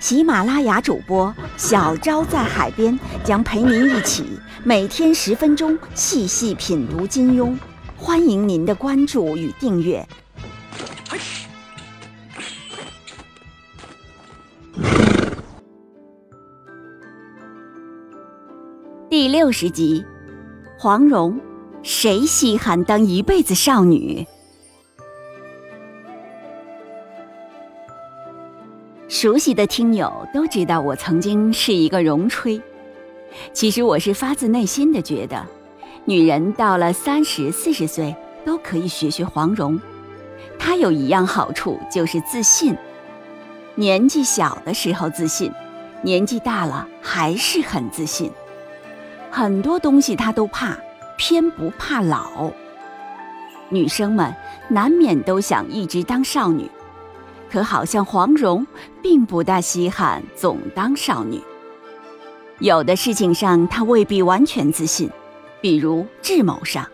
[0.00, 4.24] 喜马拉雅主播小昭在海边将陪您一起
[4.62, 7.56] 每天十分钟细细品读金庸，
[7.96, 10.06] 欢迎您的关注与订阅。
[19.10, 20.04] 第六十集，
[20.78, 21.40] 黄蓉，
[21.82, 24.24] 谁稀罕当一辈子少女？
[29.20, 32.62] 熟悉的听友都知道，我曾经是一个容吹。
[33.52, 35.44] 其实我是发自内心的觉得，
[36.04, 39.80] 女人到了三十四十岁都可以学学黄蓉。
[40.56, 42.76] 她有一样好处，就是自信。
[43.74, 45.50] 年纪小的时候自信，
[46.00, 48.30] 年纪大了还是很自信。
[49.32, 50.78] 很多东西她都怕，
[51.16, 52.52] 偏不怕老。
[53.68, 54.32] 女生们
[54.68, 56.70] 难免都想一直当少女。
[57.50, 58.66] 可好像黄蓉
[59.02, 61.40] 并不大稀罕总当少女，
[62.58, 65.10] 有的事情上她未必完全自信，
[65.60, 66.86] 比如智谋上，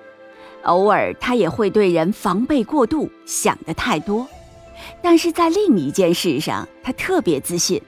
[0.62, 4.26] 偶尔她也会对人防备过度，想的太多。
[5.02, 7.80] 但是在另一件事上，她特别自信，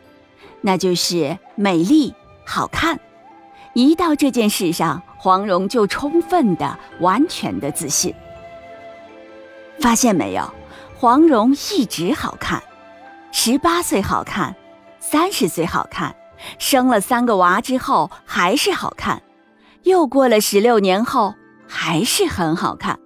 [0.60, 2.12] 那就是美丽
[2.44, 2.98] 好看。
[3.74, 8.14] 一到这件事上，黄蓉就充分的、完全的自信。
[9.80, 10.50] 发现没有？
[10.98, 12.62] 黄蓉一直好看，
[13.30, 14.56] 十八岁好看，
[14.98, 16.16] 三十岁好看，
[16.58, 19.22] 生了三个娃之后还是好看，
[19.82, 21.34] 又过了十六年后
[21.68, 22.98] 还是很好看。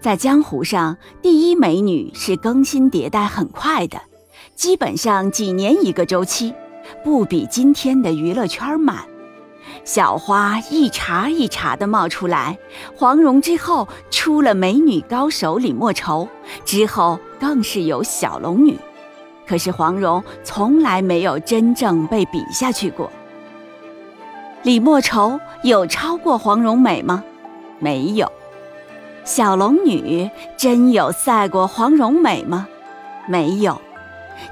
[0.00, 4.00] 在江湖上，第一美女是更新迭代很快的，
[4.54, 6.54] 基本上几年一个周期，
[7.02, 9.04] 不比今天的娱乐圈慢。
[9.84, 12.58] 小花一茬一茬的冒出来，
[12.94, 16.28] 黄蓉之后出了美女高手李莫愁，
[16.64, 18.78] 之后更是有小龙女，
[19.46, 23.10] 可是黄蓉从来没有真正被比下去过。
[24.62, 27.24] 李莫愁有超过黄蓉美吗？
[27.78, 28.30] 没有。
[29.24, 32.66] 小龙女真有赛过黄蓉美吗？
[33.26, 33.80] 没有。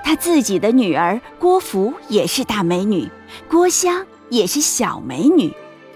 [0.05, 3.11] 她自己的女儿郭芙也是大美女，
[3.49, 4.07] 郭襄。
[4.29, 5.53] 也是小美女，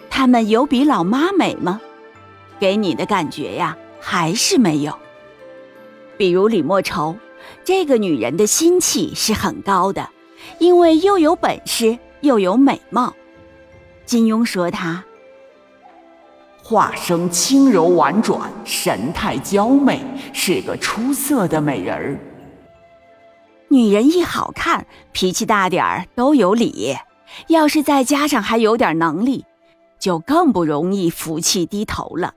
[0.08, 1.80] 她们有比老妈美吗？
[2.58, 4.96] 给你的感觉呀，还是没有。
[6.16, 7.16] 比如李莫愁，
[7.64, 10.10] 这个女人的心气是很高的，
[10.58, 13.14] 因为又有本事又有美貌。
[14.04, 15.04] 金庸说她
[16.62, 20.00] 化生轻柔婉转，神态娇媚，
[20.32, 22.18] 是个出色的美人儿。
[23.68, 26.96] 女人一好看，脾气大点儿都有理。
[27.48, 29.44] 要是再加上还有点能力，
[29.98, 32.34] 就更不容易服气低头了。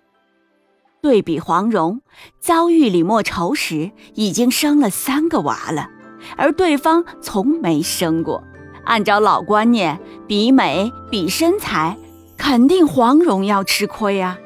[1.01, 2.01] 对比黄蓉
[2.39, 5.89] 遭遇李莫愁时，已经生了三个娃了，
[6.37, 8.43] 而对方从没生过。
[8.85, 11.97] 按照老观念，比美比身材，
[12.37, 14.37] 肯定黄蓉要吃亏啊。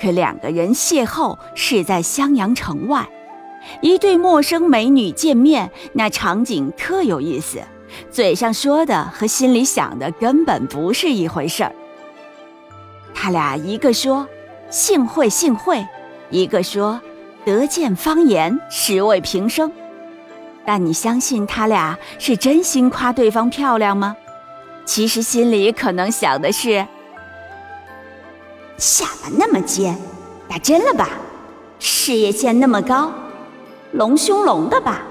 [0.00, 3.08] 可两个人邂逅是在襄阳城外，
[3.80, 7.60] 一对陌生美女见面，那场景特有意思。
[8.10, 11.72] 嘴上说的和心里想的根本不是一回事儿。
[13.14, 14.26] 他俩一个说
[14.70, 15.86] “幸会幸会”，
[16.30, 17.00] 一个说
[17.44, 19.72] “得见芳颜，十味平生”。
[20.66, 24.16] 但你相信他俩是真心夸对方漂亮吗？
[24.84, 26.86] 其实心里可能想的是：
[28.76, 29.96] 下巴那么尖，
[30.48, 31.08] 打针了吧？
[31.78, 33.12] 事业线那么高，
[33.92, 35.02] 隆胸隆的吧？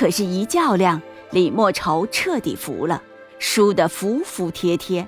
[0.00, 3.02] 可是，一较量，李莫愁彻底服了，
[3.38, 5.06] 输得服服帖帖。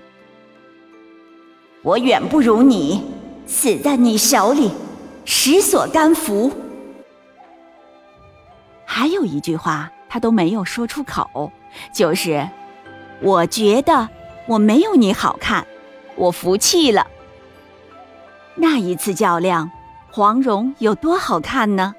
[1.80, 3.02] 我远不如你，
[3.46, 4.70] 死在你手里，
[5.24, 6.52] 实所甘服。
[8.84, 11.50] 还有一句话，他都没有说出口，
[11.94, 12.46] 就是
[13.22, 14.06] 我觉得
[14.46, 15.66] 我没有你好看，
[16.16, 17.06] 我服气了。
[18.56, 19.70] 那一次较量，
[20.10, 21.94] 黄蓉有多好看呢？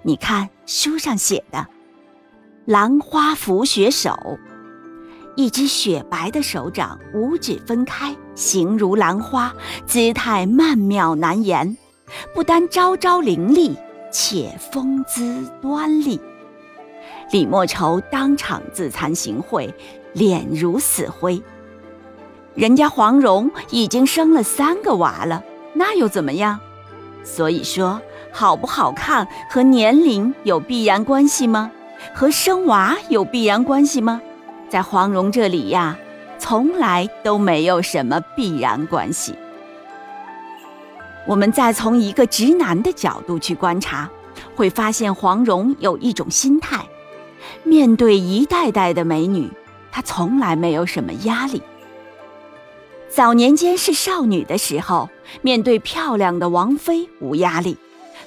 [0.00, 1.66] 你看书上写的。
[2.66, 4.38] 兰花拂雪手，
[5.36, 9.52] 一只雪白的手掌，五指分开，形如兰花，
[9.84, 11.76] 姿态曼妙难言。
[12.34, 13.76] 不单招招凌厉，
[14.10, 16.18] 且风姿端丽。
[17.32, 19.70] 李莫愁当场自惭形秽，
[20.14, 21.42] 脸如死灰。
[22.54, 25.44] 人家黄蓉已经生了三个娃了，
[25.74, 26.58] 那又怎么样？
[27.24, 28.00] 所以说，
[28.32, 31.70] 好不好看和年龄有必然关系吗？
[32.12, 34.20] 和生娃有必然关系吗？
[34.68, 35.96] 在黄蓉这里呀，
[36.38, 39.34] 从来都没有什么必然关系。
[41.26, 44.10] 我们再从一个直男的角度去观察，
[44.54, 46.84] 会发现黄蓉有一种心态：
[47.62, 49.50] 面对一代代的美女，
[49.90, 51.62] 她从来没有什么压力。
[53.08, 55.08] 早年间是少女的时候，
[55.40, 57.76] 面对漂亮的王妃无压力；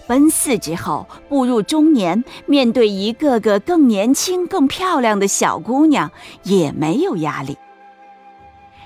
[0.07, 6.09] 奔四之后，步入中年，面对一个个更年轻、更漂亮的小姑娘，
[6.43, 7.57] 也没有压力。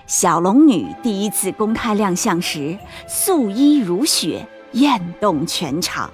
[0.07, 2.77] 小龙女第一次公开亮相时，
[3.07, 6.12] 素衣如雪，艳动全场，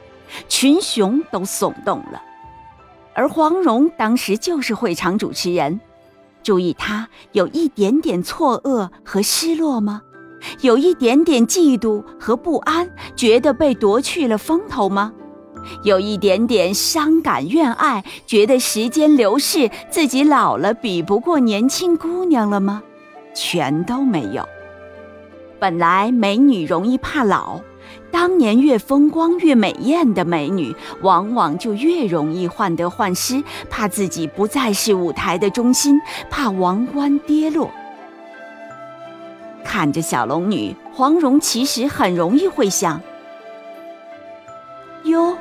[0.47, 2.21] 群雄都耸动了。
[3.15, 5.79] 而黄蓉当时就是会场主持人。
[6.43, 10.03] 注意，她有一点点错愕和失落吗？
[10.61, 15.13] 有一点点嫉妒和不安，觉得被夺去了风头吗？
[15.83, 22.81] 有一点点伤感怨爱，觉得时间流逝，自己老了，比不过年轻姑娘了吗？
[23.35, 24.47] 全都没有。
[25.59, 27.59] 本来美女容易怕老。
[28.11, 35.99] 当年越风光越美艳的美女，往往就越容易患得患失，怕自己不再是舞台的中心，
[36.29, 37.69] 怕王冠跌落。
[39.67, 43.01] 看着小龙女，黄蓉其实很容易会想：
[45.03, 45.37] 哟，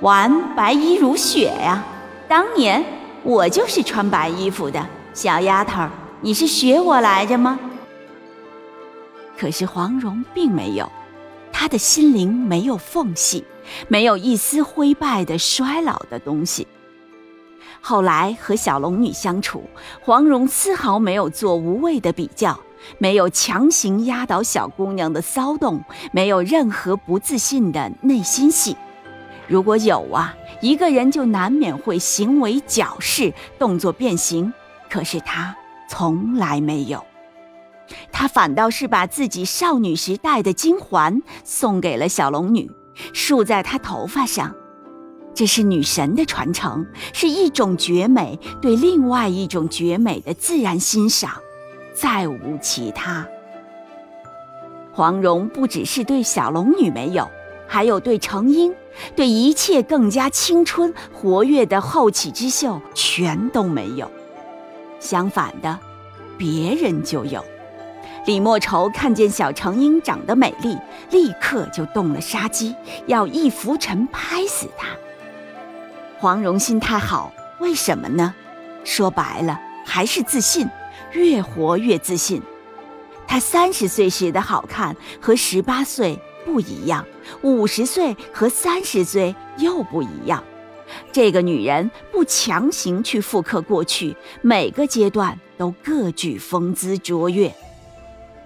[0.00, 1.84] 玩白衣如雪呀！
[2.26, 2.82] 当年
[3.22, 5.86] 我就是穿白衣服的小丫头，
[6.22, 7.60] 你是学我来着吗？
[9.38, 10.90] 可是黄蓉并没有。
[11.52, 13.44] 她的心灵没有缝隙，
[13.86, 16.66] 没有一丝灰败的衰老的东西。
[17.82, 19.64] 后来和小龙女相处，
[20.00, 22.58] 黄蓉丝毫没有做无谓的比较，
[22.98, 25.82] 没有强行压倒小姑娘的骚动，
[26.12, 28.76] 没有任何不自信的内心戏。
[29.48, 34.52] 如果有啊，一个人就难免会行为矫饰，动作变形。
[34.88, 35.54] 可是他
[35.88, 37.04] 从来没有。
[38.10, 42.70] 他反倒是把自己少女时代的金环送给了小龙女，
[43.12, 44.54] 束在她头发上。
[45.34, 51.32] 这是女神的传承，是一种绝美对另外一种绝美的自然欣赏，
[52.02, 53.24] 再无其他。
[54.92, 57.30] 黄蓉不只是对小龙女没有，
[57.68, 58.74] 还有对程英，
[59.14, 64.10] 对一切更加青春活跃的后起之秀全都没有。
[64.98, 65.78] 相反的，
[66.36, 67.44] 别人就有。
[68.26, 70.76] 李莫愁看见小程英长得美丽，
[71.12, 72.74] 立刻就动了杀机，
[73.06, 74.88] 要一拂尘拍死她。
[76.18, 78.34] 黄蓉心态好，为什么呢？
[78.82, 80.68] 说白了，还是自信，
[81.12, 82.42] 越活越自信。
[83.26, 87.06] 她三十岁时的好看和十八岁不一样，
[87.42, 90.42] 五十岁和三十岁又不一样。
[91.10, 97.54] 这个女人不强行去复刻过去，每个阶段都各具风姿卓越。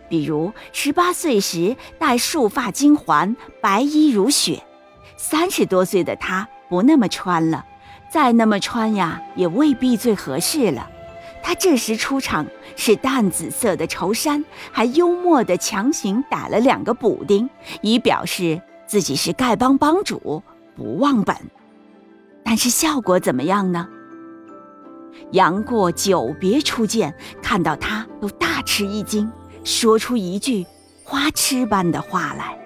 [0.09, 4.63] 比如十八岁时戴束发金环，白衣如雪；
[5.17, 7.65] 三十多岁的她不那么穿了，
[8.13, 10.89] 再那么穿呀，也未必最合适了。
[11.47, 17.49] 他这时出场是淡紫色的绸衫，还幽默地强行打了两个补丁，
[17.83, 20.43] 以表示自己是丐帮帮主，
[20.75, 21.37] 不忘本。
[22.43, 23.87] 但是效果怎么样呢？
[25.31, 29.31] 杨过久别初见，看到他都大吃一惊。
[29.63, 30.67] 说出一句
[31.05, 32.59] 花痴般的话来。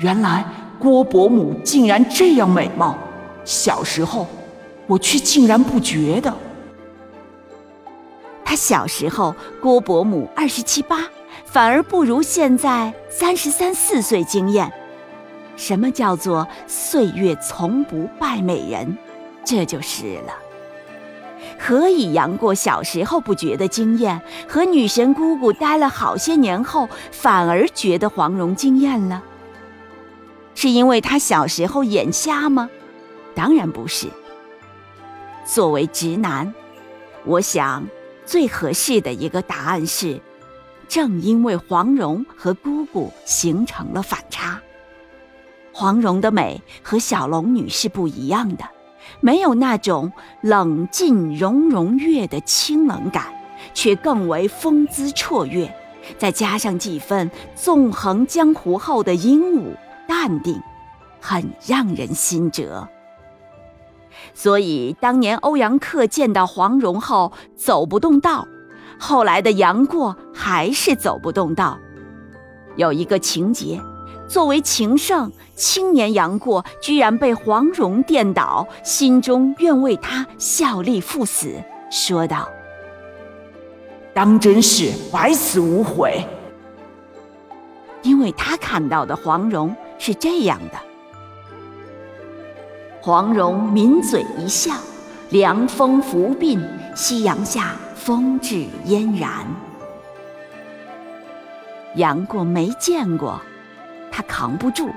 [0.00, 0.44] 原来
[0.80, 2.98] 郭伯母竟然这样美貌，
[3.44, 4.26] 小时候
[4.88, 6.36] 我却竟然不觉得。
[8.54, 11.08] 小时候郭伯母二十七八，
[11.44, 14.72] 反而不如现在三十三四岁惊艳。
[15.56, 18.96] 什么叫做岁月从不败美人？
[19.44, 20.34] 这就是了。
[21.58, 29.22] 何以杨过小时候不觉得惊艳，和女神姑姑待了好些年后，反而觉得黄蓉惊艳了？
[30.54, 32.68] 是因为他小时候眼瞎吗？
[33.34, 34.08] 当然不是。
[35.44, 36.52] 作为直男，
[37.24, 37.86] 我想
[38.24, 40.20] 最合适的一个答案是：
[40.88, 44.60] 正因为黄蓉和姑姑形成了反差，
[45.72, 48.64] 黄蓉的美和小龙女是不一样的。
[49.20, 53.26] 没有那种冷静融融月的清冷感，
[53.74, 55.74] 却更为风姿绰约，
[56.18, 59.74] 再加上几分纵横江湖后的英武
[60.08, 60.60] 淡定，
[61.20, 62.88] 很让人心折。
[64.34, 68.46] 所以当年欧阳克见到黄蓉后走不动道，
[68.98, 71.78] 后来的杨过还是走不动道。
[72.76, 73.80] 有一个情节，
[74.28, 81.54] 作为情圣，青年杨过居然被黄蓉电倒，心中愿为他效力赴死，
[81.88, 82.48] 说道
[84.12, 86.26] ：“当真是百死无悔。”
[88.02, 90.78] 因为他看到的黄蓉是这样的：
[93.04, 94.72] 黄蓉抿嘴一笑，
[95.28, 96.58] 凉风拂鬓，
[96.94, 99.46] 夕阳下风致嫣然。
[101.96, 103.38] 杨过没见过，
[104.10, 104.88] 他扛不住，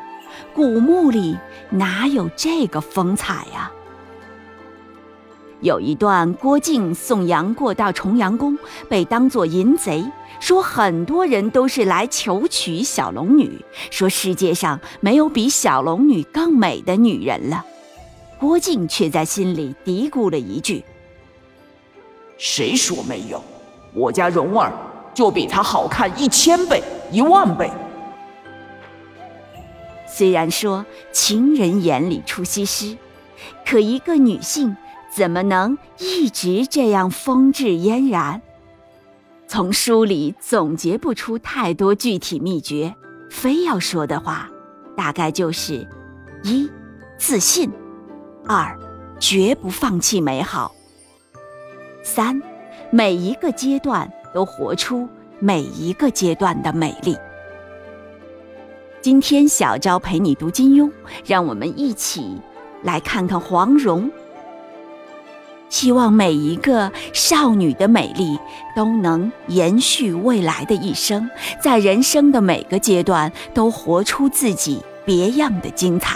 [0.55, 1.37] 古墓里
[1.69, 3.69] 哪有这个风采呀？
[5.59, 10.09] 有一段，郭靖送杨过到重阳宫，被当作淫贼，
[10.39, 17.65] 说很多人都是来求娶小龙女，说世界上没有比小龙女更美的女人了。
[18.39, 20.83] 郭靖却在心里嘀咕了一句
[22.37, 23.43] ：“谁说没有？
[23.93, 24.71] 我家蓉儿。”
[25.17, 27.71] 就比她好看一千倍、一万倍。
[30.07, 32.95] 虽然说情人眼里出西施，
[33.65, 34.77] 可一个女性
[35.11, 38.43] 怎么能一直这样风致嫣然？
[39.47, 42.93] 从书里总结不出太多具体秘诀，
[43.31, 44.47] 非要说的话，
[44.95, 45.87] 大概就是：
[46.43, 46.69] 一、
[47.17, 47.71] 自信；
[48.47, 48.77] 二、
[49.19, 50.71] 绝不放弃美好；
[52.03, 52.41] 三、
[52.89, 54.11] 每一个阶段。
[54.33, 55.07] 都活出
[55.39, 57.17] 每一个阶段的美丽。
[59.01, 60.91] 今天小昭陪你读金庸，
[61.25, 62.39] 让我们一起
[62.83, 64.11] 来看看黄蓉。
[65.69, 68.37] 希望每一个少女的美丽
[68.75, 71.27] 都能延续未来的一生，
[71.59, 76.15] 在人生的每个阶段都活出自己别样的精彩。